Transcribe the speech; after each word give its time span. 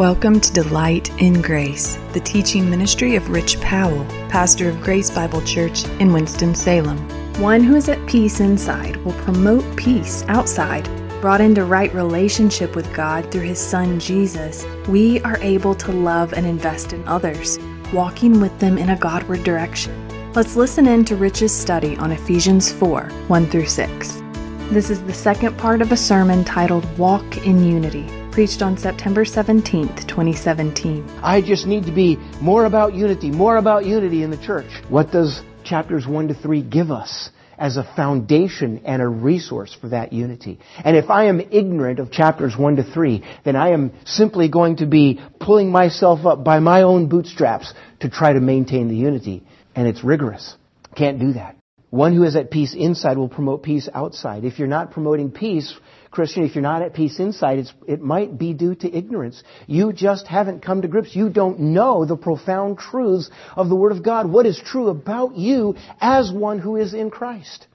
Welcome 0.00 0.40
to 0.40 0.52
Delight 0.54 1.10
in 1.20 1.42
Grace, 1.42 1.98
the 2.14 2.20
teaching 2.20 2.70
ministry 2.70 3.16
of 3.16 3.28
Rich 3.28 3.60
Powell, 3.60 4.06
pastor 4.30 4.70
of 4.70 4.80
Grace 4.80 5.10
Bible 5.10 5.42
Church 5.42 5.84
in 6.00 6.10
Winston-Salem. 6.10 6.96
One 7.38 7.62
who 7.62 7.76
is 7.76 7.90
at 7.90 8.08
peace 8.08 8.40
inside 8.40 8.96
will 9.04 9.12
promote 9.12 9.76
peace 9.76 10.24
outside. 10.28 10.88
Brought 11.20 11.42
into 11.42 11.66
right 11.66 11.92
relationship 11.92 12.74
with 12.74 12.90
God 12.94 13.30
through 13.30 13.42
his 13.42 13.58
son 13.58 14.00
Jesus, 14.00 14.64
we 14.88 15.20
are 15.20 15.36
able 15.42 15.74
to 15.74 15.92
love 15.92 16.32
and 16.32 16.46
invest 16.46 16.94
in 16.94 17.06
others, 17.06 17.58
walking 17.92 18.40
with 18.40 18.58
them 18.58 18.78
in 18.78 18.88
a 18.88 18.98
Godward 18.98 19.44
direction. 19.44 19.92
Let's 20.32 20.56
listen 20.56 20.86
in 20.86 21.04
to 21.04 21.16
Rich's 21.16 21.54
study 21.54 21.94
on 21.98 22.10
Ephesians 22.10 22.72
4 22.72 23.02
1 23.02 23.46
through 23.48 23.66
6. 23.66 24.22
This 24.70 24.88
is 24.88 25.04
the 25.04 25.12
second 25.12 25.58
part 25.58 25.82
of 25.82 25.92
a 25.92 25.96
sermon 25.98 26.42
titled 26.42 26.86
Walk 26.96 27.44
in 27.44 27.62
Unity 27.62 28.08
preached 28.30 28.62
on 28.62 28.78
September 28.78 29.24
17th, 29.24 30.06
2017. 30.06 31.08
I 31.22 31.40
just 31.40 31.66
need 31.66 31.84
to 31.86 31.92
be 31.92 32.16
more 32.40 32.64
about 32.64 32.94
unity, 32.94 33.30
more 33.30 33.56
about 33.56 33.84
unity 33.84 34.22
in 34.22 34.30
the 34.30 34.36
church. 34.36 34.70
What 34.88 35.10
does 35.10 35.42
chapters 35.64 36.06
1 36.06 36.28
to 36.28 36.34
3 36.34 36.62
give 36.62 36.90
us? 36.90 37.30
as 37.60 37.76
a 37.76 37.84
foundation 37.94 38.80
and 38.86 39.02
a 39.02 39.06
resource 39.06 39.76
for 39.78 39.90
that 39.90 40.14
unity. 40.14 40.58
And 40.82 40.96
if 40.96 41.10
I 41.10 41.26
am 41.26 41.40
ignorant 41.40 41.98
of 41.98 42.10
chapters 42.10 42.56
1 42.56 42.76
to 42.76 42.82
3, 42.82 43.22
then 43.44 43.54
I 43.54 43.72
am 43.72 43.92
simply 44.06 44.48
going 44.48 44.76
to 44.76 44.86
be 44.86 45.20
pulling 45.38 45.70
myself 45.70 46.24
up 46.24 46.42
by 46.42 46.58
my 46.58 46.80
own 46.82 47.08
bootstraps 47.08 47.74
to 48.00 48.08
try 48.08 48.32
to 48.32 48.40
maintain 48.40 48.88
the 48.88 48.96
unity. 48.96 49.44
And 49.76 49.86
it's 49.86 50.02
rigorous. 50.02 50.56
Can't 50.96 51.20
do 51.20 51.34
that. 51.34 51.56
One 51.90 52.14
who 52.14 52.22
is 52.22 52.34
at 52.34 52.50
peace 52.50 52.74
inside 52.74 53.18
will 53.18 53.28
promote 53.28 53.62
peace 53.62 53.88
outside. 53.92 54.44
If 54.44 54.58
you're 54.58 54.68
not 54.68 54.92
promoting 54.92 55.30
peace, 55.30 55.76
Christian, 56.10 56.44
if 56.44 56.56
you're 56.56 56.62
not 56.62 56.82
at 56.82 56.92
peace 56.92 57.20
inside, 57.20 57.66
it 57.86 58.00
might 58.00 58.36
be 58.36 58.52
due 58.52 58.74
to 58.74 58.92
ignorance. 58.92 59.42
You 59.68 59.92
just 59.92 60.26
haven't 60.26 60.60
come 60.60 60.82
to 60.82 60.88
grips. 60.88 61.14
You 61.14 61.28
don't 61.28 61.60
know 61.60 62.04
the 62.04 62.16
profound 62.16 62.78
truths 62.78 63.30
of 63.54 63.68
the 63.68 63.76
Word 63.76 63.92
of 63.92 64.02
God. 64.02 64.28
What 64.28 64.44
is 64.44 64.60
true 64.64 64.88
about 64.88 65.36
you 65.36 65.76
as 66.00 66.32
one 66.32 66.58
who 66.58 66.76
is 66.76 66.94
in 66.94 67.10
Christ? 67.10 67.68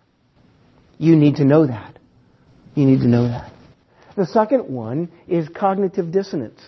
You 0.97 1.15
need 1.15 1.37
to 1.37 1.45
know 1.45 1.65
that. 1.65 1.97
You 2.73 2.85
need 2.85 2.99
to 2.99 3.07
know 3.07 3.27
that. 3.27 3.53
The 4.17 4.25
second 4.25 4.67
one 4.67 5.11
is 5.27 5.47
cognitive 5.47 6.11
dissonance. 6.11 6.59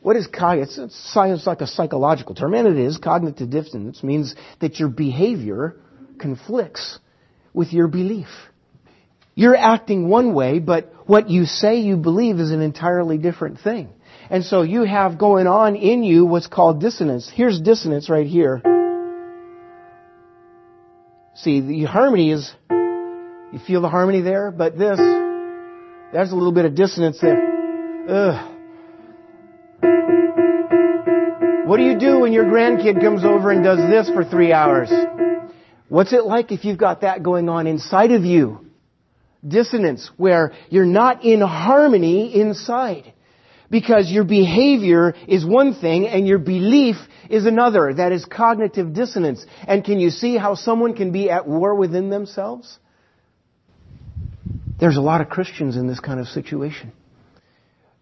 What 0.00 0.16
is 0.16 0.28
cognitive? 0.28 0.84
It's 0.84 1.12
science 1.12 1.46
like 1.46 1.60
a 1.60 1.66
psychological 1.66 2.34
term, 2.34 2.54
and 2.54 2.68
it 2.68 2.76
is. 2.76 2.98
Cognitive 2.98 3.50
dissonance 3.50 4.02
means 4.02 4.34
that 4.60 4.78
your 4.78 4.88
behavior 4.88 5.76
conflicts 6.18 7.00
with 7.52 7.72
your 7.72 7.88
belief. 7.88 8.28
You're 9.34 9.56
acting 9.56 10.08
one 10.08 10.34
way, 10.34 10.58
but 10.58 10.92
what 11.06 11.30
you 11.30 11.46
say 11.46 11.80
you 11.80 11.96
believe 11.96 12.38
is 12.38 12.50
an 12.50 12.60
entirely 12.60 13.18
different 13.18 13.60
thing. 13.60 13.88
And 14.28 14.44
so 14.44 14.62
you 14.62 14.84
have 14.84 15.18
going 15.18 15.46
on 15.46 15.76
in 15.76 16.02
you 16.04 16.26
what's 16.26 16.46
called 16.46 16.80
dissonance. 16.80 17.30
Here's 17.32 17.60
dissonance 17.60 18.08
right 18.10 18.26
here. 18.26 18.62
See, 21.34 21.60
the 21.60 21.84
harmony 21.84 22.30
is, 22.30 22.52
you 22.70 23.58
feel 23.66 23.80
the 23.80 23.88
harmony 23.88 24.20
there, 24.20 24.50
but 24.50 24.78
this, 24.78 24.98
there's 24.98 26.30
a 26.30 26.34
little 26.34 26.52
bit 26.52 26.66
of 26.66 26.74
dissonance 26.74 27.18
there. 27.20 28.08
Ugh. 28.08 28.48
What 31.66 31.78
do 31.78 31.84
you 31.84 31.98
do 31.98 32.20
when 32.20 32.34
your 32.34 32.44
grandkid 32.44 33.00
comes 33.00 33.24
over 33.24 33.50
and 33.50 33.64
does 33.64 33.78
this 33.78 34.10
for 34.14 34.24
three 34.24 34.52
hours? 34.52 34.90
What's 35.88 36.12
it 36.12 36.24
like 36.24 36.52
if 36.52 36.66
you've 36.66 36.76
got 36.76 37.00
that 37.00 37.22
going 37.22 37.48
on 37.48 37.66
inside 37.66 38.12
of 38.12 38.24
you? 38.24 38.61
Dissonance 39.46 40.10
where 40.16 40.52
you're 40.70 40.84
not 40.84 41.24
in 41.24 41.40
harmony 41.40 42.34
inside. 42.34 43.12
Because 43.70 44.10
your 44.10 44.24
behavior 44.24 45.14
is 45.26 45.46
one 45.46 45.74
thing 45.74 46.06
and 46.06 46.28
your 46.28 46.38
belief 46.38 46.96
is 47.30 47.46
another. 47.46 47.94
That 47.94 48.12
is 48.12 48.26
cognitive 48.26 48.92
dissonance. 48.92 49.44
And 49.66 49.82
can 49.82 49.98
you 49.98 50.10
see 50.10 50.36
how 50.36 50.54
someone 50.54 50.94
can 50.94 51.10
be 51.10 51.30
at 51.30 51.48
war 51.48 51.74
within 51.74 52.10
themselves? 52.10 52.78
There's 54.78 54.98
a 54.98 55.00
lot 55.00 55.22
of 55.22 55.30
Christians 55.30 55.76
in 55.76 55.86
this 55.86 56.00
kind 56.00 56.20
of 56.20 56.26
situation. 56.26 56.92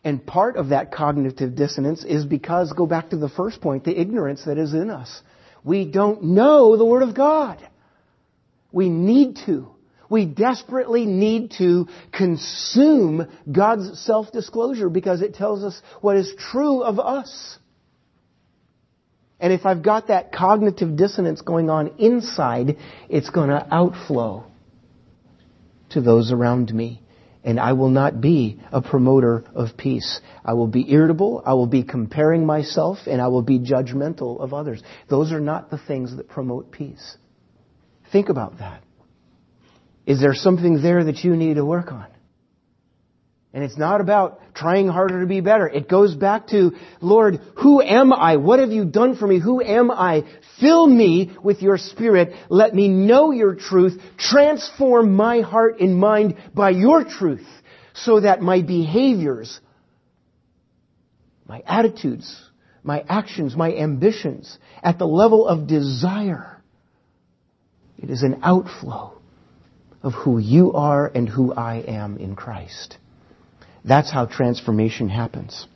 And 0.02 0.24
part 0.26 0.56
of 0.56 0.70
that 0.70 0.92
cognitive 0.92 1.54
dissonance 1.54 2.04
is 2.04 2.24
because, 2.24 2.72
go 2.72 2.86
back 2.86 3.10
to 3.10 3.16
the 3.16 3.28
first 3.28 3.60
point, 3.60 3.84
the 3.84 3.98
ignorance 3.98 4.44
that 4.46 4.56
is 4.56 4.72
in 4.72 4.90
us. 4.90 5.22
We 5.62 5.84
don't 5.84 6.24
know 6.24 6.76
the 6.76 6.84
Word 6.84 7.02
of 7.02 7.14
God. 7.14 7.58
We 8.72 8.88
need 8.88 9.38
to. 9.46 9.68
We 10.10 10.26
desperately 10.26 11.06
need 11.06 11.53
to 11.59 11.87
consume 12.12 13.28
God's 13.50 14.00
self-disclosure 14.00 14.91
because 14.91 15.22
it 15.22 15.34
tells 15.34 15.62
us 15.62 15.81
what 16.00 16.16
is 16.16 16.34
true 16.37 16.82
of 16.82 16.98
us. 16.98 17.59
And 19.38 19.53
if 19.53 19.65
I've 19.65 19.82
got 19.82 20.09
that 20.09 20.32
cognitive 20.32 20.97
dissonance 20.97 21.41
going 21.41 21.71
on 21.71 21.93
inside, 21.98 22.76
it's 23.09 23.31
going 23.31 23.48
to 23.48 23.66
outflow 23.71 24.44
to 25.91 26.00
those 26.00 26.32
around 26.32 26.75
me. 26.75 27.03
And 27.42 27.59
I 27.59 27.72
will 27.72 27.88
not 27.88 28.21
be 28.21 28.60
a 28.71 28.82
promoter 28.82 29.44
of 29.54 29.77
peace. 29.78 30.21
I 30.44 30.53
will 30.53 30.66
be 30.66 30.92
irritable, 30.92 31.42
I 31.47 31.54
will 31.54 31.66
be 31.66 31.84
comparing 31.84 32.44
myself, 32.44 32.98
and 33.06 33.22
I 33.22 33.28
will 33.28 33.41
be 33.41 33.59
judgmental 33.59 34.41
of 34.41 34.53
others. 34.53 34.82
Those 35.09 35.32
are 35.32 35.41
not 35.41 35.71
the 35.71 35.78
things 35.78 36.15
that 36.16 36.28
promote 36.28 36.71
peace. 36.71 37.16
Think 38.12 38.28
about 38.28 38.59
that. 38.59 38.82
Is 40.06 40.20
there 40.20 40.34
something 40.34 40.82
there 40.82 41.04
that 41.04 41.24
you 41.24 41.36
need 41.36 41.54
to 41.54 41.64
work 41.64 41.92
on? 41.92 42.06
And 43.52 43.64
it's 43.64 43.76
not 43.76 44.00
about 44.00 44.40
trying 44.54 44.86
harder 44.86 45.20
to 45.20 45.26
be 45.26 45.40
better. 45.40 45.68
It 45.68 45.88
goes 45.88 46.14
back 46.14 46.48
to, 46.48 46.72
Lord, 47.00 47.40
who 47.56 47.82
am 47.82 48.12
I? 48.12 48.36
What 48.36 48.60
have 48.60 48.70
you 48.70 48.84
done 48.84 49.16
for 49.16 49.26
me? 49.26 49.40
Who 49.40 49.60
am 49.60 49.90
I? 49.90 50.22
Fill 50.60 50.86
me 50.86 51.36
with 51.42 51.60
your 51.60 51.76
spirit. 51.76 52.32
Let 52.48 52.74
me 52.74 52.88
know 52.88 53.32
your 53.32 53.56
truth. 53.56 54.00
Transform 54.18 55.16
my 55.16 55.40
heart 55.40 55.80
and 55.80 55.98
mind 55.98 56.36
by 56.54 56.70
your 56.70 57.04
truth 57.04 57.46
so 57.92 58.20
that 58.20 58.40
my 58.40 58.62
behaviors, 58.62 59.58
my 61.44 61.60
attitudes, 61.66 62.40
my 62.84 63.04
actions, 63.08 63.56
my 63.56 63.74
ambitions 63.74 64.58
at 64.80 64.98
the 64.98 65.06
level 65.06 65.48
of 65.48 65.66
desire, 65.66 66.62
it 67.98 68.10
is 68.10 68.22
an 68.22 68.40
outflow 68.44 69.19
of 70.02 70.12
who 70.14 70.38
you 70.38 70.72
are 70.72 71.06
and 71.06 71.28
who 71.28 71.52
I 71.52 71.76
am 71.76 72.16
in 72.16 72.34
Christ. 72.36 72.96
That's 73.84 74.10
how 74.12 74.26
transformation 74.26 75.08
happens. 75.08 75.66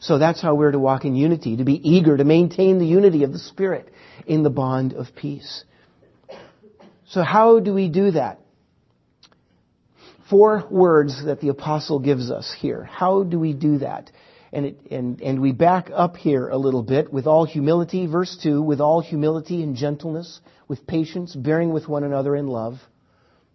So 0.00 0.18
that's 0.18 0.40
how 0.40 0.54
we're 0.54 0.70
to 0.70 0.78
walk 0.78 1.04
in 1.04 1.16
unity, 1.16 1.56
to 1.56 1.64
be 1.64 1.74
eager 1.88 2.16
to 2.16 2.24
maintain 2.24 2.78
the 2.78 2.86
unity 2.86 3.24
of 3.24 3.32
the 3.32 3.38
Spirit 3.38 3.92
in 4.26 4.42
the 4.42 4.50
bond 4.50 4.92
of 4.92 5.06
peace. 5.16 5.64
So 7.08 7.22
how 7.22 7.58
do 7.58 7.74
we 7.74 7.88
do 7.88 8.12
that? 8.12 8.40
Four 10.30 10.64
words 10.70 11.24
that 11.24 11.40
the 11.40 11.48
apostle 11.48 11.98
gives 11.98 12.30
us 12.30 12.54
here. 12.60 12.84
How 12.84 13.22
do 13.22 13.38
we 13.38 13.54
do 13.54 13.78
that? 13.78 14.10
And, 14.52 14.66
it, 14.66 14.78
and, 14.90 15.20
and 15.20 15.40
we 15.40 15.52
back 15.52 15.90
up 15.94 16.16
here 16.16 16.48
a 16.48 16.56
little 16.56 16.82
bit 16.82 17.12
with 17.12 17.26
all 17.26 17.44
humility, 17.44 18.06
verse 18.06 18.38
2, 18.42 18.62
with 18.62 18.80
all 18.80 19.00
humility 19.00 19.62
and 19.62 19.76
gentleness, 19.76 20.40
with 20.68 20.86
patience, 20.86 21.34
bearing 21.34 21.72
with 21.72 21.88
one 21.88 22.04
another 22.04 22.34
in 22.34 22.46
love. 22.46 22.74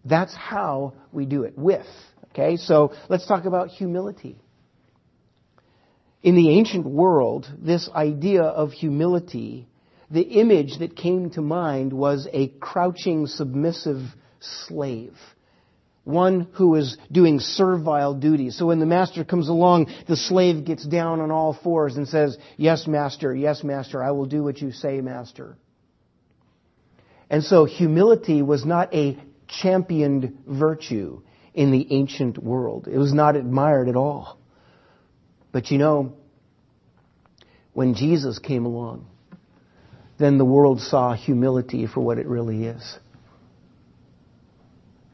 That's 0.05 0.35
how 0.35 0.93
we 1.11 1.25
do 1.25 1.43
it, 1.43 1.57
with. 1.57 1.85
Okay, 2.31 2.57
so 2.57 2.93
let's 3.09 3.27
talk 3.27 3.45
about 3.45 3.69
humility. 3.69 4.37
In 6.21 6.35
the 6.35 6.51
ancient 6.51 6.85
world, 6.85 7.47
this 7.59 7.89
idea 7.93 8.43
of 8.43 8.71
humility, 8.71 9.67
the 10.09 10.21
image 10.21 10.79
that 10.79 10.95
came 10.95 11.31
to 11.31 11.41
mind 11.41 11.91
was 11.91 12.27
a 12.31 12.47
crouching, 12.59 13.27
submissive 13.27 14.01
slave 14.39 15.15
one 16.03 16.49
who 16.53 16.75
is 16.75 16.97
doing 17.11 17.39
servile 17.39 18.13
duty. 18.13 18.49
So 18.49 18.67
when 18.67 18.79
the 18.79 18.85
master 18.85 19.23
comes 19.23 19.47
along, 19.47 19.93
the 20.07 20.17
slave 20.17 20.65
gets 20.65 20.85
down 20.85 21.21
on 21.21 21.31
all 21.31 21.53
fours 21.53 21.95
and 21.95 22.07
says, 22.07 22.37
Yes, 22.57 22.87
master, 22.87 23.33
yes, 23.33 23.63
master, 23.63 24.03
I 24.03 24.11
will 24.11 24.25
do 24.25 24.43
what 24.43 24.61
you 24.61 24.71
say, 24.71 24.99
master. 25.01 25.57
And 27.29 27.43
so 27.43 27.65
humility 27.65 28.41
was 28.41 28.65
not 28.65 28.93
a 28.93 29.17
championed 29.47 30.39
virtue 30.45 31.21
in 31.53 31.71
the 31.71 31.87
ancient 31.91 32.37
world. 32.37 32.87
It 32.91 32.97
was 32.97 33.13
not 33.13 33.35
admired 33.35 33.87
at 33.87 33.95
all. 33.95 34.39
But 35.51 35.71
you 35.71 35.77
know, 35.77 36.13
when 37.73 37.95
Jesus 37.95 38.39
came 38.39 38.65
along, 38.65 39.07
then 40.17 40.37
the 40.37 40.45
world 40.45 40.81
saw 40.81 41.13
humility 41.13 41.87
for 41.87 42.01
what 42.01 42.17
it 42.17 42.27
really 42.27 42.65
is. 42.65 42.99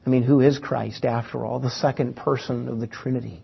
I 0.09 0.11
mean, 0.11 0.23
who 0.23 0.39
is 0.41 0.57
Christ 0.57 1.05
after 1.05 1.45
all? 1.45 1.59
The 1.59 1.69
second 1.69 2.15
person 2.15 2.67
of 2.67 2.79
the 2.79 2.87
Trinity, 2.87 3.43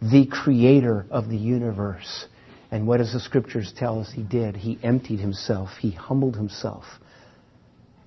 the 0.00 0.24
creator 0.26 1.04
of 1.10 1.28
the 1.28 1.36
universe. 1.36 2.26
And 2.70 2.86
what 2.86 2.98
does 2.98 3.12
the 3.12 3.20
scriptures 3.20 3.70
tell 3.76 4.00
us 4.00 4.10
he 4.10 4.22
did? 4.22 4.56
He 4.56 4.78
emptied 4.82 5.20
himself. 5.20 5.70
He 5.78 5.90
humbled 5.90 6.34
himself. 6.34 6.84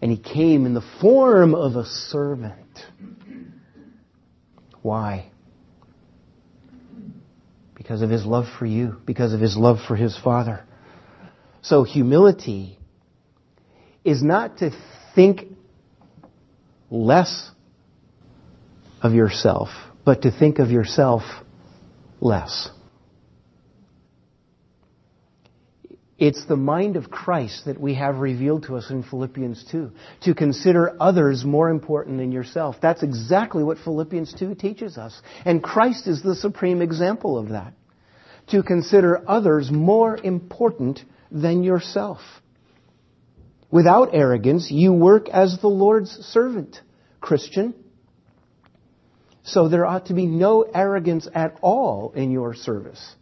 And 0.02 0.10
he 0.10 0.18
came 0.18 0.66
in 0.66 0.74
the 0.74 0.84
form 1.00 1.54
of 1.54 1.76
a 1.76 1.86
servant. 1.86 2.80
Why? 4.82 5.30
because 7.90 8.02
of 8.02 8.10
his 8.10 8.26
love 8.26 8.46
for 8.60 8.66
you, 8.66 8.98
because 9.06 9.34
of 9.34 9.40
his 9.40 9.56
love 9.58 9.78
for 9.88 9.96
his 9.96 10.16
Father. 10.18 10.64
So 11.62 11.84
humility 11.84 12.78
is 14.04 14.22
not 14.22 14.58
to 14.58 14.72
think 15.16 15.46
less 16.92 17.50
of 19.02 19.14
yourself, 19.14 19.70
but 20.06 20.24
to 20.24 20.32
think 20.32 20.60
of 20.60 20.72
yourself 20.72 21.24
less. 22.20 22.70
It's 26.20 26.46
the 26.46 26.58
mind 26.58 26.98
of 26.98 27.10
Christ 27.10 27.64
that 27.66 27.80
we 27.80 27.96
have 27.96 28.18
revealed 28.18 28.64
to 28.64 28.76
us 28.76 28.90
in 28.90 29.04
Philippians 29.04 29.64
2. 29.72 29.92
To 30.24 30.36
consider 30.36 30.98
others 31.00 31.46
more 31.46 31.70
important 31.70 32.18
than 32.18 32.34
yourself. 32.34 32.76
That's 32.82 33.04
exactly 33.04 33.64
what 33.64 33.78
Philippians 33.78 34.34
2 34.38 34.56
teaches 34.56 34.98
us. 34.98 35.20
And 35.46 35.64
Christ 35.64 36.08
is 36.08 36.22
the 36.22 36.36
supreme 36.36 36.82
example 36.82 37.38
of 37.38 37.50
that. 37.50 37.74
To 38.48 38.64
consider 38.64 39.24
others 39.30 39.72
more 39.72 40.18
important 40.22 41.00
than 41.32 41.64
yourself. 41.64 42.20
Without 43.72 44.10
arrogance, 44.14 44.70
you 44.70 44.92
work 44.92 45.30
as 45.30 45.60
the 45.62 45.68
Lord's 45.70 46.12
servant, 46.12 46.82
Christian. 47.22 47.74
So 49.52 49.68
there 49.68 49.86
ought 49.86 50.08
to 50.08 50.14
be 50.14 50.28
no 50.28 50.62
arrogance 50.62 51.28
at 51.34 51.58
all 51.62 52.12
in 52.16 52.32
your 52.32 52.54
service. 52.54 53.16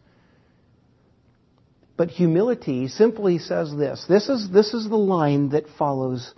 But 1.96 2.10
humility 2.10 2.88
simply 2.90 3.40
says 3.40 3.74
this. 3.76 4.06
This 4.08 4.30
is, 4.30 4.50
this 4.52 4.74
is 4.74 4.88
the 4.88 4.98
line 4.98 5.50
that 5.50 5.66
follows 5.80 6.34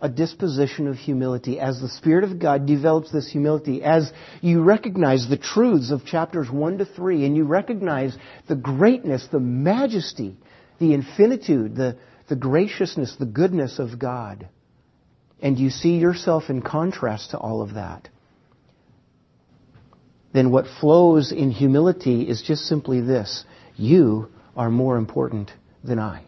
a 0.00 0.08
disposition 0.08 0.86
of 0.86 0.96
humility. 0.96 1.58
As 1.58 1.80
the 1.80 1.88
Spirit 1.88 2.24
of 2.24 2.38
God 2.38 2.66
develops 2.66 3.10
this 3.10 3.30
humility, 3.30 3.82
as 3.82 4.12
you 4.40 4.62
recognize 4.62 5.28
the 5.28 5.36
truths 5.36 5.90
of 5.90 6.04
chapters 6.04 6.50
1 6.50 6.78
to 6.78 6.84
3, 6.84 7.26
and 7.26 7.36
you 7.36 7.44
recognize 7.44 8.16
the 8.48 8.56
greatness, 8.56 9.26
the 9.30 9.40
majesty, 9.40 10.36
the 10.78 10.94
infinitude, 10.94 11.76
the, 11.76 11.96
the 12.28 12.36
graciousness, 12.36 13.16
the 13.18 13.26
goodness 13.26 13.78
of 13.78 13.98
God, 13.98 14.48
and 15.40 15.58
you 15.58 15.70
see 15.70 15.96
yourself 15.96 16.44
in 16.48 16.62
contrast 16.62 17.30
to 17.30 17.38
all 17.38 17.62
of 17.62 17.74
that, 17.74 18.08
then 20.34 20.50
what 20.50 20.66
flows 20.80 21.30
in 21.30 21.52
humility 21.52 22.28
is 22.28 22.42
just 22.42 22.66
simply 22.66 23.00
this. 23.00 23.44
You 23.76 24.30
are 24.56 24.68
more 24.68 24.96
important 24.96 25.52
than 25.84 26.00
I. 26.00 26.24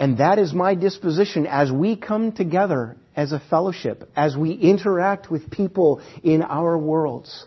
And 0.00 0.18
that 0.18 0.40
is 0.40 0.52
my 0.52 0.74
disposition 0.74 1.46
as 1.46 1.70
we 1.70 1.94
come 1.94 2.32
together 2.32 2.96
as 3.14 3.30
a 3.30 3.40
fellowship, 3.48 4.10
as 4.16 4.36
we 4.36 4.50
interact 4.50 5.30
with 5.30 5.48
people 5.48 6.02
in 6.24 6.42
our 6.42 6.76
worlds. 6.76 7.46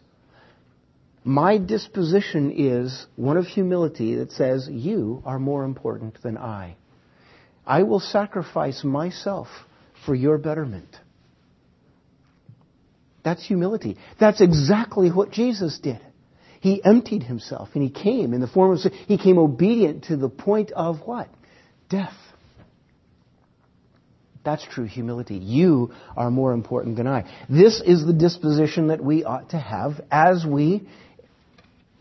My 1.25 1.57
disposition 1.57 2.53
is 2.55 3.05
one 3.17 3.35
of 3.35 3.45
humility 3.45 4.15
that 4.15 4.31
says, 4.31 4.69
You 4.71 5.21
are 5.25 5.37
more 5.37 5.65
important 5.65 6.21
than 6.23 6.37
I. 6.37 6.77
I 7.67 7.83
will 7.83 7.99
sacrifice 7.99 8.85
myself 8.85 9.49
for 10.05 10.15
your 10.15 10.37
betterment. 10.37 10.95
That's 13.23 13.45
humility. 13.45 13.97
That's 14.19 14.41
exactly 14.41 15.09
what 15.09 15.31
Jesus 15.31 15.79
did. 15.79 15.99
He 16.61 16.83
emptied 16.83 17.23
himself 17.23 17.69
and 17.73 17.83
he 17.83 17.89
came 17.89 18.33
in 18.33 18.41
the 18.41 18.47
form 18.47 18.71
of, 18.73 18.79
he 19.07 19.17
came 19.17 19.37
obedient 19.37 20.05
to 20.05 20.17
the 20.17 20.29
point 20.29 20.71
of 20.71 20.99
what? 21.05 21.29
Death. 21.89 22.13
That's 24.43 24.65
true 24.65 24.85
humility. 24.85 25.35
You 25.35 25.93
are 26.15 26.31
more 26.31 26.53
important 26.53 26.97
than 26.97 27.07
I. 27.07 27.29
This 27.49 27.81
is 27.85 28.05
the 28.05 28.13
disposition 28.13 28.87
that 28.87 29.03
we 29.03 29.23
ought 29.23 29.49
to 29.49 29.57
have 29.57 30.01
as 30.11 30.45
we 30.45 30.87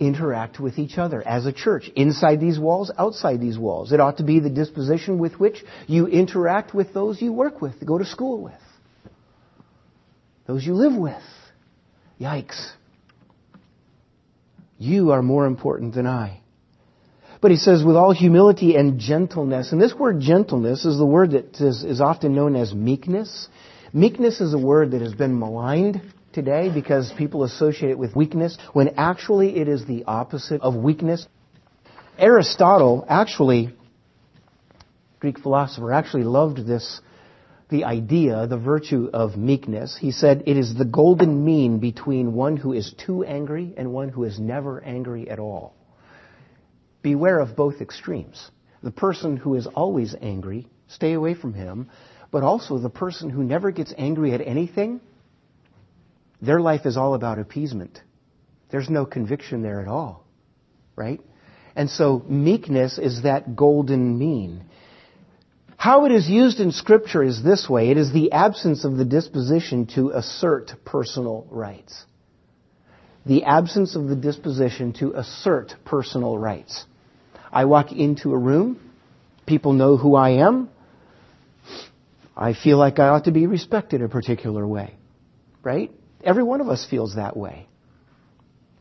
interact 0.01 0.61
with 0.61 0.79
each 0.79 0.99
other 0.99 1.27
as 1.27 1.47
a 1.47 1.53
church, 1.53 1.91
inside 1.97 2.41
these 2.41 2.59
walls, 2.59 2.91
outside 2.97 3.41
these 3.41 3.59
walls. 3.59 3.93
It 3.93 4.01
ought 4.01 4.19
to 4.19 4.23
be 4.25 4.39
the 4.39 4.51
disposition 4.51 5.19
with 5.19 5.39
which 5.41 5.65
you 5.89 6.07
interact 6.07 6.73
with 6.73 6.95
those 6.95 7.21
you 7.21 7.33
work 7.33 7.61
with, 7.61 7.85
go 7.85 7.99
to 7.99 8.05
school 8.05 8.43
with, 8.43 8.55
those 10.49 10.67
you 10.67 10.75
live 10.75 10.97
with. 10.97 11.23
Yikes. 12.19 12.73
You 14.79 15.13
are 15.13 15.23
more 15.23 15.47
important 15.47 15.95
than 15.95 16.07
I. 16.07 16.41
But 17.41 17.53
he 17.53 17.57
says, 17.59 17.85
with 17.85 17.95
all 17.95 18.13
humility 18.13 18.75
and 18.75 18.99
gentleness. 18.99 19.71
And 19.71 19.81
this 19.81 19.95
word 19.95 20.21
gentleness 20.21 20.85
is 20.85 20.99
the 20.99 21.07
word 21.07 21.33
that 21.33 21.61
is, 21.61 21.85
is, 21.85 22.01
often 22.01 22.35
known 22.35 22.57
as 22.57 22.75
meekness. 22.75 23.49
Meekness 23.93 24.41
is 24.41 24.55
a 24.55 24.59
word 24.59 24.93
that 24.93 25.03
has 25.03 25.15
been 25.15 25.39
maligned 25.39 26.03
today 26.33 26.71
because 26.73 27.13
people 27.17 27.45
associate 27.45 27.91
it 27.91 27.99
with 27.99 28.17
weakness, 28.17 28.57
when 28.73 28.95
actually 28.97 29.57
it 29.57 29.69
is 29.69 29.85
the 29.85 30.05
opposite 30.05 30.63
of 30.63 30.75
weakness. 30.75 31.27
Aristotle, 32.19 33.05
actually, 33.09 33.75
Greek 35.21 35.39
philosopher, 35.39 35.93
actually 35.93 36.25
loved 36.25 36.67
this 36.67 37.01
the 37.71 37.85
idea, 37.85 38.47
the 38.47 38.59
virtue 38.59 39.11
of 39.13 39.37
meekness. 39.37 39.97
He 39.97 40.11
said 40.11 40.45
it 40.47 40.57
is 40.57 40.75
the 40.75 40.85
golden 40.85 41.45
mean 41.45 41.79
between 41.79 42.33
one 42.33 42.57
who 42.57 42.73
is 42.73 42.95
too 43.05 43.25
angry 43.25 43.75
and 43.77 43.93
one 43.93 44.09
who 44.09 44.25
is 44.25 44.39
never 44.39 44.83
angry 44.83 45.29
at 45.29 45.39
all. 45.39 45.75
Beware 47.03 47.39
of 47.39 47.57
both 47.57 47.81
extremes. 47.81 48.51
The 48.83 48.91
person 48.91 49.37
who 49.37 49.55
is 49.55 49.67
always 49.67 50.15
angry, 50.21 50.69
stay 50.89 51.13
away 51.13 51.35
from 51.35 51.53
him, 51.53 51.91
but 52.31 52.43
also 52.43 52.79
the 52.79 52.91
person 52.91 53.31
who 53.31 53.43
never 53.43 53.71
gets 53.71 53.93
angry 53.97 54.33
at 54.33 54.41
anything, 54.41 55.01
their 56.41 56.61
life 56.61 56.87
is 56.87 56.97
all 56.97 57.15
about 57.15 57.39
appeasement. 57.39 58.01
There's 58.71 58.89
no 58.89 59.05
conviction 59.05 59.63
there 59.63 59.81
at 59.81 59.89
all, 59.89 60.25
right? 60.95 61.21
And 61.75 61.91
so 61.91 62.23
meekness 62.29 62.99
is 62.99 63.23
that 63.23 63.57
golden 63.57 64.19
mean. 64.19 64.65
How 65.79 66.07
it 66.07 66.13
is 66.13 66.29
used 66.29 66.59
in 66.59 66.73
Scripture 66.73 67.23
is 67.23 67.41
this 67.41 67.69
way. 67.69 67.91
It 67.91 67.99
is 67.99 68.13
the 68.13 68.33
absence 68.33 68.85
of 68.85 68.97
the 68.97 69.05
disposition 69.05 69.87
to 69.95 70.11
assert 70.11 70.73
personal 70.85 71.47
rights. 71.53 72.05
The 73.25 73.45
absence 73.45 73.95
of 73.95 74.09
the 74.09 74.17
disposition 74.17 74.93
to 74.95 75.13
assert 75.13 75.77
personal 75.85 76.37
rights. 76.37 76.85
I 77.53 77.67
walk 77.67 77.93
into 77.93 78.33
a 78.33 78.37
room, 78.37 78.81
people 79.47 79.73
know 79.73 79.97
who 79.97 80.17
I 80.17 80.31
am, 80.45 80.69
I 82.37 82.55
feel 82.55 82.77
like 82.77 82.99
I 82.99 83.11
ought 83.11 83.27
to 83.27 83.33
be 83.33 83.47
respected 83.47 84.03
a 84.03 84.09
particular 84.09 84.67
way. 84.67 84.97
Right? 85.63 85.93
Every 86.25 86.43
one 86.43 86.61
of 86.61 86.69
us 86.69 86.85
feels 86.91 87.15
that 87.15 87.37
way. 87.37 87.69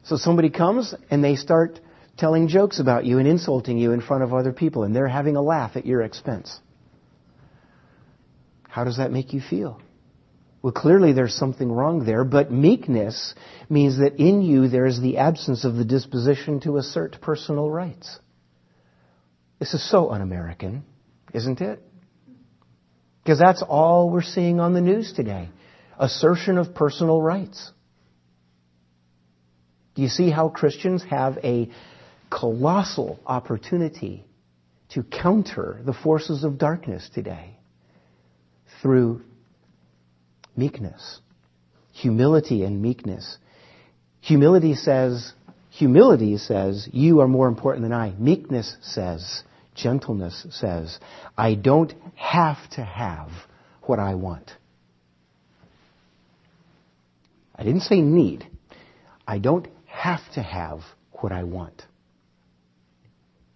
So 0.04 0.18
somebody 0.18 0.50
comes 0.50 0.96
and 1.12 1.24
they 1.24 1.36
start 1.36 1.80
telling 2.18 2.48
jokes 2.48 2.80
about 2.80 3.06
you 3.06 3.20
and 3.20 3.28
insulting 3.28 3.78
you 3.78 3.92
in 3.92 4.02
front 4.02 4.24
of 4.24 4.34
other 4.34 4.52
people, 4.52 4.82
and 4.82 4.96
they're 4.96 5.08
having 5.08 5.36
a 5.36 5.44
laugh 5.44 5.76
at 5.76 5.86
your 5.86 6.02
expense. 6.02 6.60
How 8.78 8.84
does 8.84 8.98
that 8.98 9.12
make 9.12 9.34
you 9.34 9.42
feel? 9.42 9.82
Well, 10.62 10.72
clearly 10.72 11.12
there's 11.12 11.34
something 11.34 11.72
wrong 11.72 12.06
there, 12.06 12.24
but 12.24 12.52
meekness 12.52 13.34
means 13.70 13.98
that 13.98 14.18
in 14.18 14.44
you 14.44 14.68
there 14.68 14.86
is 14.86 15.02
the 15.02 15.18
absence 15.18 15.66
of 15.66 15.74
the 15.74 15.84
disposition 15.84 16.60
to 16.60 16.78
assert 16.78 17.20
personal 17.20 17.72
rights. 17.72 18.20
This 19.58 19.74
is 19.74 19.90
so 19.90 20.12
un 20.12 20.22
American, 20.22 20.84
isn't 21.34 21.60
it? 21.60 21.82
Because 23.24 23.40
that's 23.40 23.64
all 23.68 24.12
we're 24.12 24.22
seeing 24.22 24.60
on 24.60 24.76
the 24.76 24.82
news 24.82 25.12
today 25.12 25.50
assertion 25.98 26.60
of 26.60 26.76
personal 26.76 27.20
rights. 27.20 27.72
Do 29.96 30.04
you 30.04 30.08
see 30.08 30.30
how 30.30 30.50
Christians 30.50 31.04
have 31.10 31.40
a 31.44 31.72
colossal 32.30 33.20
opportunity 33.26 34.28
to 34.90 35.02
counter 35.02 35.82
the 35.84 35.94
forces 35.94 36.44
of 36.44 36.60
darkness 36.60 37.10
today? 37.12 37.57
Through 38.82 39.22
meekness. 40.56 41.20
Humility 41.94 42.64
and 42.64 42.82
meekness. 42.82 43.38
Humility 44.22 44.76
says, 44.76 45.34
humility 45.70 46.38
says, 46.38 46.88
you 46.92 47.22
are 47.22 47.28
more 47.28 47.48
important 47.48 47.84
than 47.84 47.94
I. 47.94 48.14
Meekness 48.18 48.76
says, 48.82 49.44
gentleness 49.76 50.46
says, 50.52 51.00
I 51.38 51.56
don't 51.56 51.94
have 52.16 52.58
to 52.72 52.84
have 52.84 53.30
what 53.84 54.00
I 54.00 54.16
want. 54.16 54.52
I 57.56 57.64
didn't 57.64 57.82
say 57.82 58.02
need. 58.02 58.48
I 59.28 59.40
don't 59.40 59.68
have 59.86 60.22
to 60.34 60.42
have 60.42 60.82
what 61.12 61.32
I 61.32 61.44
want. 61.44 61.84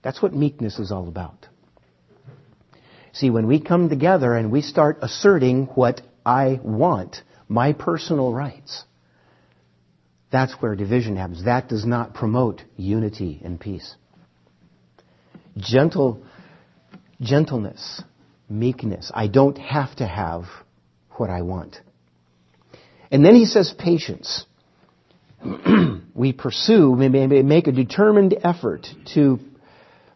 That's 0.01 0.21
what 0.21 0.33
meekness 0.33 0.79
is 0.79 0.91
all 0.91 1.07
about. 1.07 1.47
See, 3.13 3.29
when 3.29 3.47
we 3.47 3.59
come 3.59 3.89
together 3.89 4.35
and 4.35 4.51
we 4.51 4.61
start 4.61 4.99
asserting 5.01 5.65
what 5.67 6.01
I 6.25 6.59
want, 6.63 7.17
my 7.47 7.73
personal 7.73 8.33
rights, 8.33 8.83
that's 10.31 10.53
where 10.61 10.75
division 10.75 11.17
happens. 11.17 11.43
That 11.43 11.67
does 11.67 11.85
not 11.85 12.13
promote 12.13 12.63
unity 12.77 13.41
and 13.43 13.59
peace. 13.59 13.95
Gentle, 15.57 16.23
gentleness, 17.19 18.01
meekness. 18.49 19.11
I 19.13 19.27
don't 19.27 19.57
have 19.57 19.93
to 19.97 20.07
have 20.07 20.45
what 21.11 21.29
I 21.29 21.41
want. 21.41 21.77
And 23.11 23.25
then 23.25 23.35
he 23.35 23.45
says 23.45 23.73
patience. 23.77 24.45
we 26.15 26.31
pursue, 26.31 26.91
we 26.91 27.09
make 27.09 27.67
a 27.67 27.73
determined 27.73 28.37
effort 28.41 28.87
to 29.13 29.39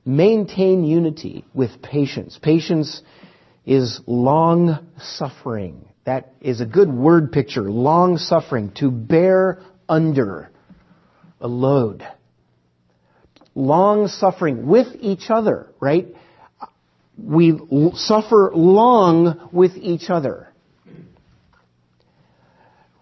maintain 0.05 0.83
unity 0.83 1.43
with 1.53 1.81
patience. 1.81 2.39
Patience 2.41 3.01
is 3.65 3.99
long 4.05 4.85
suffering. 4.99 5.87
That 6.05 6.33
is 6.39 6.61
a 6.61 6.65
good 6.65 6.93
word 6.93 7.31
picture. 7.31 7.63
Long 7.63 8.17
suffering. 8.17 8.71
To 8.75 8.91
bear 8.91 9.61
under 9.89 10.51
a 11.41 11.47
load. 11.47 12.07
Long 13.55 14.07
suffering 14.07 14.67
with 14.67 14.87
each 14.99 15.29
other, 15.29 15.67
right? 15.79 16.13
We 17.17 17.57
suffer 17.95 18.51
long 18.53 19.49
with 19.51 19.71
each 19.77 20.09
other 20.09 20.49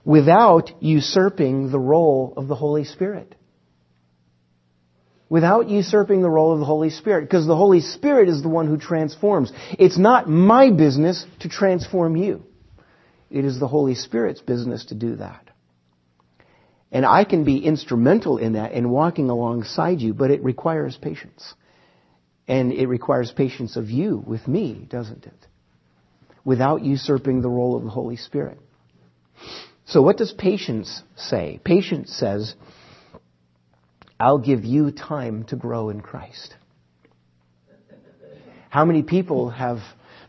without 0.05 0.71
usurping 0.81 1.71
the 1.71 1.79
role 1.79 2.33
of 2.37 2.47
the 2.47 2.55
Holy 2.55 2.85
Spirit. 2.85 3.35
Without 5.33 5.67
usurping 5.67 6.21
the 6.21 6.29
role 6.29 6.53
of 6.53 6.59
the 6.59 6.65
Holy 6.65 6.91
Spirit. 6.91 7.21
Because 7.21 7.47
the 7.47 7.55
Holy 7.55 7.81
Spirit 7.81 8.29
is 8.29 8.43
the 8.43 8.49
one 8.49 8.67
who 8.67 8.77
transforms. 8.77 9.51
It's 9.79 9.97
not 9.97 10.29
my 10.29 10.69
business 10.69 11.25
to 11.39 11.49
transform 11.49 12.15
you. 12.15 12.43
It 13.31 13.43
is 13.43 13.59
the 13.59 13.67
Holy 13.67 13.95
Spirit's 13.95 14.41
business 14.41 14.85
to 14.89 14.93
do 14.93 15.15
that. 15.15 15.49
And 16.91 17.03
I 17.03 17.23
can 17.23 17.45
be 17.45 17.57
instrumental 17.57 18.37
in 18.37 18.53
that 18.53 18.73
in 18.73 18.91
walking 18.91 19.31
alongside 19.31 20.01
you, 20.01 20.13
but 20.13 20.29
it 20.29 20.43
requires 20.43 20.99
patience. 21.01 21.55
And 22.47 22.71
it 22.71 22.85
requires 22.85 23.33
patience 23.35 23.75
of 23.75 23.89
you 23.89 24.23
with 24.27 24.47
me, 24.47 24.85
doesn't 24.87 25.25
it? 25.25 25.47
Without 26.45 26.85
usurping 26.85 27.41
the 27.41 27.49
role 27.49 27.75
of 27.75 27.81
the 27.81 27.89
Holy 27.89 28.17
Spirit. 28.17 28.59
So 29.85 30.03
what 30.03 30.17
does 30.17 30.31
patience 30.31 31.01
say? 31.15 31.59
Patience 31.65 32.15
says, 32.15 32.53
I'll 34.23 34.39
give 34.39 34.63
you 34.63 34.89
time 34.91 35.43
to 35.49 35.57
grow 35.57 35.89
in 35.89 35.99
Christ. 35.99 36.55
How 38.69 38.85
many 38.85 39.03
people 39.03 39.49
have 39.49 39.79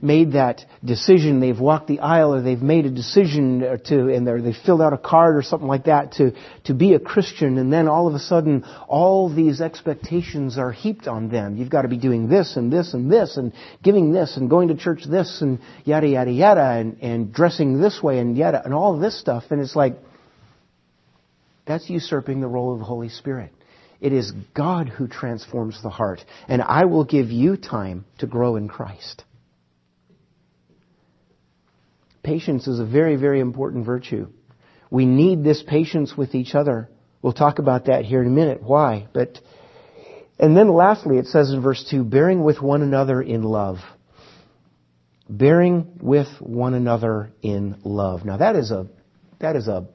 made 0.02 0.32
that 0.32 0.62
decision, 0.84 1.38
they've 1.38 1.60
walked 1.60 1.86
the 1.86 2.00
aisle 2.00 2.34
or 2.34 2.42
they've 2.42 2.60
made 2.60 2.86
a 2.86 2.90
decision 2.90 3.60
to, 3.84 4.12
and 4.12 4.26
they 4.26 4.52
filled 4.66 4.82
out 4.82 4.94
a 4.94 4.98
card 4.98 5.36
or 5.36 5.42
something 5.42 5.68
like 5.68 5.84
that 5.84 6.10
to, 6.14 6.32
to 6.64 6.74
be 6.74 6.94
a 6.94 6.98
Christian 6.98 7.56
and 7.56 7.72
then 7.72 7.86
all 7.86 8.08
of 8.08 8.14
a 8.14 8.18
sudden 8.18 8.64
all 8.88 9.32
these 9.32 9.60
expectations 9.60 10.58
are 10.58 10.72
heaped 10.72 11.06
on 11.06 11.28
them. 11.28 11.56
You've 11.56 11.70
got 11.70 11.82
to 11.82 11.88
be 11.88 11.96
doing 11.96 12.28
this 12.28 12.56
and 12.56 12.72
this 12.72 12.94
and 12.94 13.08
this 13.10 13.36
and 13.36 13.52
giving 13.84 14.10
this 14.10 14.36
and 14.36 14.50
going 14.50 14.68
to 14.68 14.76
church 14.76 15.04
this 15.08 15.40
and 15.40 15.60
yada 15.84 16.08
yada 16.08 16.32
yada 16.32 16.68
and, 16.80 16.98
and 17.00 17.32
dressing 17.32 17.80
this 17.80 18.02
way 18.02 18.18
and 18.18 18.36
yada 18.36 18.60
and 18.64 18.74
all 18.74 18.98
this 18.98 19.16
stuff 19.20 19.44
and 19.50 19.60
it's 19.60 19.76
like, 19.76 19.94
that's 21.64 21.88
usurping 21.88 22.40
the 22.40 22.48
role 22.48 22.72
of 22.72 22.80
the 22.80 22.84
Holy 22.84 23.08
Spirit. 23.08 23.52
It 24.00 24.12
is 24.12 24.32
God 24.54 24.88
who 24.88 25.06
transforms 25.06 25.82
the 25.82 25.90
heart. 25.90 26.24
And 26.48 26.62
I 26.62 26.84
will 26.84 27.04
give 27.04 27.30
you 27.30 27.56
time 27.56 28.04
to 28.18 28.26
grow 28.26 28.56
in 28.56 28.68
Christ. 28.68 29.24
Patience 32.22 32.66
is 32.66 32.80
a 32.80 32.86
very, 32.86 33.16
very 33.16 33.40
important 33.40 33.84
virtue. 33.84 34.28
We 34.90 35.06
need 35.06 35.44
this 35.44 35.62
patience 35.66 36.16
with 36.16 36.34
each 36.34 36.54
other. 36.54 36.88
We'll 37.20 37.32
talk 37.32 37.58
about 37.58 37.86
that 37.86 38.04
here 38.04 38.20
in 38.20 38.26
a 38.26 38.30
minute. 38.30 38.62
Why? 38.62 39.08
But, 39.12 39.40
and 40.38 40.56
then 40.56 40.68
lastly, 40.68 41.18
it 41.18 41.26
says 41.26 41.50
in 41.50 41.62
verse 41.62 41.86
2, 41.90 42.04
bearing 42.04 42.42
with 42.42 42.60
one 42.60 42.82
another 42.82 43.20
in 43.20 43.42
love. 43.42 43.78
Bearing 45.28 45.98
with 46.00 46.28
one 46.40 46.74
another 46.74 47.32
in 47.42 47.80
love. 47.82 48.24
Now 48.24 48.38
that 48.38 48.56
is 48.56 48.70
a, 48.70 48.86
that 49.40 49.56
is 49.56 49.68
a, 49.68 49.86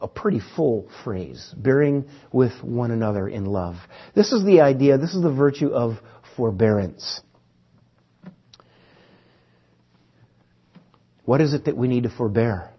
a 0.00 0.08
pretty 0.08 0.40
full 0.54 0.88
phrase. 1.04 1.54
Bearing 1.56 2.06
with 2.32 2.52
one 2.62 2.90
another 2.90 3.28
in 3.28 3.46
love. 3.46 3.76
This 4.14 4.32
is 4.32 4.44
the 4.44 4.60
idea, 4.60 4.98
this 4.98 5.14
is 5.14 5.22
the 5.22 5.32
virtue 5.32 5.68
of 5.68 5.98
forbearance. 6.36 7.20
What 11.24 11.40
is 11.40 11.54
it 11.54 11.64
that 11.64 11.76
we 11.76 11.88
need 11.88 12.04
to 12.04 12.10
forbear? 12.10 12.70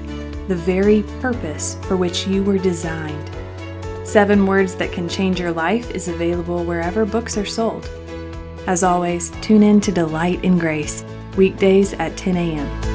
the 0.48 0.56
very 0.56 1.04
purpose 1.20 1.76
for 1.82 1.96
which 1.96 2.26
you 2.26 2.42
were 2.42 2.58
designed. 2.58 3.30
Seven 4.06 4.44
Words 4.44 4.74
That 4.74 4.92
Can 4.92 5.08
Change 5.08 5.40
Your 5.40 5.52
Life 5.52 5.90
is 5.92 6.08
available 6.08 6.62
wherever 6.64 7.06
books 7.06 7.38
are 7.38 7.46
sold. 7.46 7.88
As 8.66 8.82
always, 8.82 9.30
tune 9.40 9.62
in 9.62 9.80
to 9.82 9.92
Delight 9.92 10.42
in 10.44 10.58
Grace, 10.58 11.04
weekdays 11.36 11.92
at 11.94 12.16
10 12.16 12.36
a.m. 12.36 12.91